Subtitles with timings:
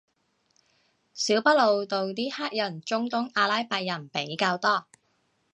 [1.13, 4.85] 小北路度啲黑人中東阿拉伯人比較多